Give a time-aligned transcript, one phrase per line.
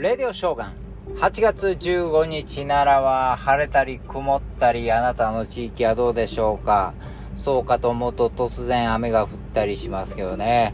[0.00, 0.74] レディオショーガン。
[1.16, 6.94] 8月15日奈良は晴れたり曇ったりあなたの地域はどうでしょうか。
[7.34, 10.72] そうかと思うと突然雨が降ったりしますけどね。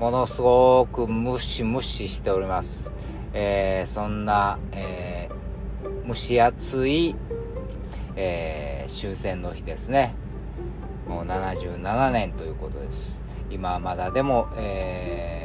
[0.00, 2.90] ものすごくムシムシしております、
[3.32, 7.14] えー、そんな、えー、蒸し暑い、
[8.16, 10.16] えー、終戦の日ですね。
[11.06, 13.22] もう77年ということです。
[13.50, 15.43] 今まだでも、えー、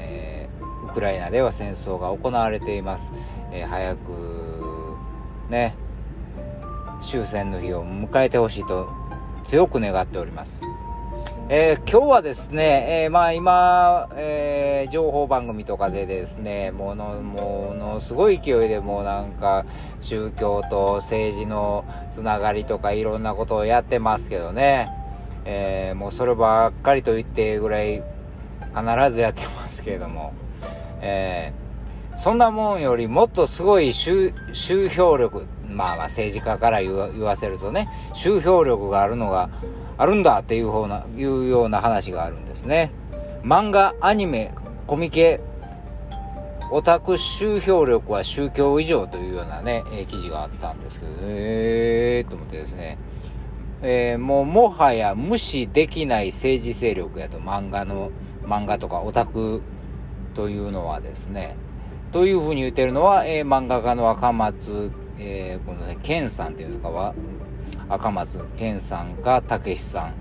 [1.00, 3.14] クライナでは戦争が行われています、
[3.54, 4.98] えー、早く
[5.50, 5.74] ね
[7.00, 8.90] 終戦の日を迎えてほしいと
[9.46, 10.66] 強く願っております。
[11.48, 19.66] えー、今日はですね、えー、まあ今、え、情報番組とかでですね、もの、ものすごい勢いでもうなんか
[20.02, 24.90] 宗教と政治のつながりとかいろんなことをやってますけどね、
[25.46, 28.04] えもうそればっかりと言ってぐらい
[28.76, 30.34] 必ずやってますけれども、
[31.02, 31.54] え
[32.16, 34.34] そんなもんよりもっとすごい集
[34.90, 39.50] 票力、まあまあ政治家から言わせるとね、集票力があるのが、
[39.98, 42.92] あるんだっていう方な、いうような話があるんですね。
[43.44, 44.54] 漫画、アニメ、
[44.88, 45.40] コミケ、
[46.72, 52.98] オタク集票力は宗教以上というようなね、えー、記事があったんですけど、えーと思ってですね、
[53.82, 58.12] えー、もうもはや無視できない政治勢力やと漫画の、
[58.44, 59.62] 漫画とかオタク
[60.36, 61.56] というのはですね、
[62.12, 67.14] というふうに言ってるのは、えー、漫画家の赤松、えー、このね、健さんっていうんですかは、
[67.90, 70.14] 赤松健さんか武さん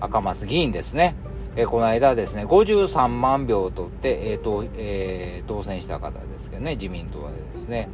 [0.00, 1.14] 赤松議員ですね、
[1.56, 7.88] えー、この間ですね53万票を取って、えーとえー、当選した方ですけどね自民党でですね。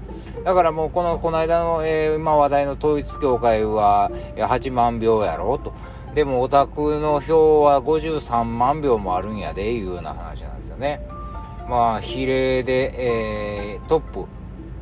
[0.45, 5.73] だからもうこのこの間の、えー、今話題の統一教会は8万票やろうと。
[6.15, 11.01] でもオタクの票は53万票もあるんやでいうような話なんですよね。
[11.69, 14.27] まあ比例で、えー、トップ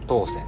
[0.06, 0.44] 当選。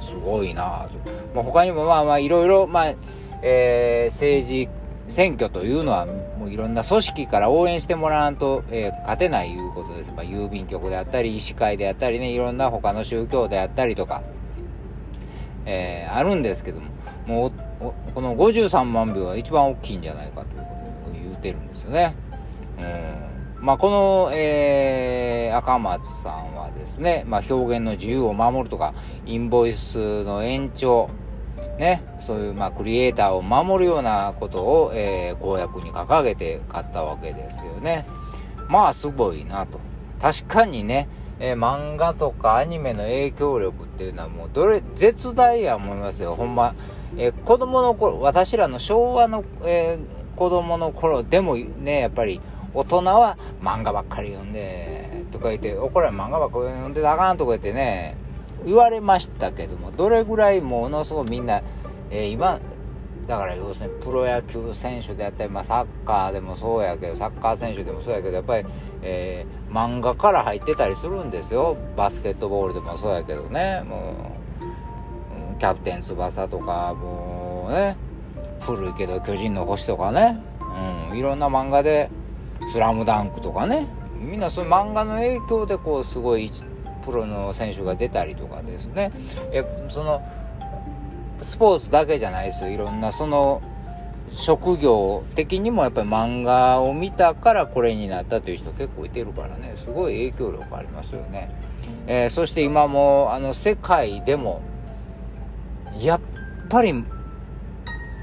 [0.00, 0.88] すごいな
[1.34, 2.94] まあ、他にもまあまあいろいろ、まあ、
[3.42, 4.68] えー、政治、
[5.08, 10.12] 選挙というのはもういろんな組織から応援してもらわんと、えー、勝てないいうことです。
[10.12, 14.22] まあ、郵便局であったり、医師会であったりね、いろんな他の宗教であったりとか、
[15.66, 16.86] えー、あるんですけども、
[17.26, 20.64] もうこの53万票は一番大きいんじゃないかというこ
[21.04, 22.14] とを言うてるんですよね。
[22.78, 23.30] うん
[23.60, 28.94] まあ、この、えー、赤松さんはですね、まあ、表現の自由を守るとか、
[29.26, 31.10] インボイスの延長、
[31.78, 38.06] ね、そういう、まあ、クリエイターを守るようなことを、えー、公約に掲げて買ったわけですけどね。
[38.68, 39.78] まあ、すごいなと。
[40.22, 41.08] 確かにね、
[41.38, 46.34] えー、漫画とかアニメの影響力っていうのはもうどれ、絶大や思いますよ。
[46.34, 46.74] ほんま、
[47.16, 52.40] えー、子供の頃、私らの昭和の、えー、子供の頃でもね、やっぱり
[52.72, 58.16] 大人は漫画ばっかり読んで、とか言って、おこら漫画ばっかり読んであかんとか言ってね、
[58.64, 61.62] 言われましたけども、どれぐらいものすごくみんな、
[62.10, 62.60] えー、今、
[63.26, 68.66] だから要するにプロ野球選手であったり、まあ、サッカーでもそうやけど、サッカー選手でもそうやけど、やっぱり、
[69.02, 71.76] えー、漫画から入ってたりするんですよ。
[71.96, 73.84] バスケットボールでもそうやけどね。
[73.88, 74.39] もう、
[75.60, 77.96] キャプテン翼とか、もうね、
[78.60, 80.40] 古いけど巨人の星とかね、
[81.10, 82.10] うん、いろんな漫画で、
[82.72, 83.86] スラムダンクとかね、
[84.18, 86.50] みんなそういう漫画の影響でこうすごい
[87.04, 89.12] プロの選手が出たりとかですね。
[89.52, 90.22] えその
[91.42, 92.70] スポーツだけじゃないですよ。
[92.70, 93.62] いろんなその
[94.32, 99.74] 職業的にもやっぱり漫画を見たからこれになったという人結構いてるからね。
[99.76, 101.50] すごい影響力ありますよね、
[102.06, 104.62] えー、そして今もあの世界でも
[105.98, 106.20] やっ
[106.68, 107.04] ぱり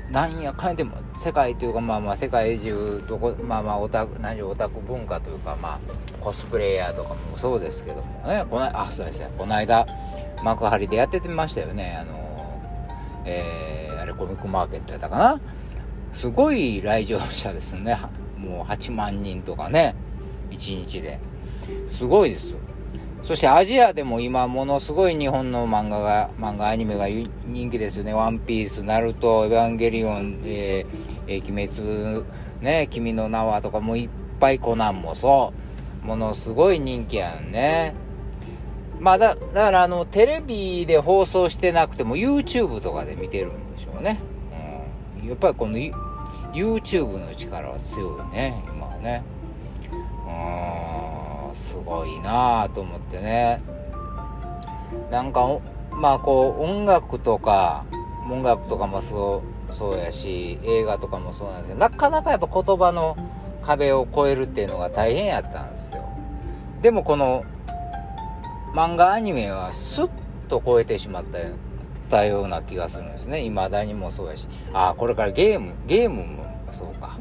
[0.09, 8.45] なんやかんでも世界というかまあまあ世界中どこまあまあオタク何オタク文化というかまあコスプレイヤーとかもそうですけどもね。
[8.50, 9.85] このあそうですねこの間
[10.44, 11.97] 幕張でやっててましたよね。
[12.00, 12.61] あの
[13.25, 15.41] えー、あれコミックマーケットやったかな。
[16.13, 17.97] すごい来場者ですね。
[18.38, 19.94] もう8万人とかね。
[20.51, 21.19] 1日で。
[21.86, 22.59] すごいですよ。
[23.27, 28.13] そしてアジアでも今ものすごい日本の漫画が、漫画アニメが人気ですよね。
[28.13, 32.25] ワンピース、ナルト、エヴァンゲリオン、えー、えー、鬼滅、
[32.62, 34.09] ね、君の名はとかもいっ
[34.39, 35.51] ぱいコナンもそ
[36.01, 36.07] う。
[36.07, 37.95] ものすごい人気やんね。
[39.01, 44.21] まあだ、だからあの、テレビで放送してなくても YouTube とかで見てるんでしょうね。
[45.21, 45.27] うん。
[45.27, 45.77] やっぱりこの
[46.53, 49.21] YouTube の力は強いね、今はね。
[50.25, 50.87] うん。
[51.55, 53.61] すごいなぁと思ってね。
[55.11, 55.47] なんか
[55.91, 57.85] まあこう音楽とか
[58.29, 63.17] 音楽とかもそうそうやし映画とかもそうなんですけどなかなかやっぱ言葉の
[63.63, 66.07] 壁を越えるっていうのが大変やったんですよ。
[66.81, 67.44] でもこの
[68.73, 70.09] 漫画アニメはスッ
[70.47, 71.55] と超えてしまったよ
[72.09, 73.43] たような気がするんですね。
[73.43, 74.47] 未だにもそうやし。
[74.73, 77.17] ああこれからゲームゲームもそうか。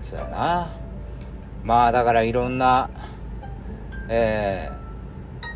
[0.00, 0.70] そうやな。
[1.64, 2.88] まあだからいろんな
[4.08, 4.70] え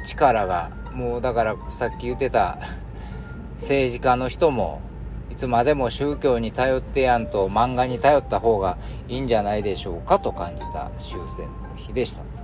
[0.03, 2.59] ー、力がもうだからさっき言ってた
[3.57, 4.81] 政治家の人も
[5.31, 8.79] いつまでも宗教に頼ってやんと漫画に頼った方が
[9.09, 12.36] いいんじゃないでしょうかと感じた終戦の日でした。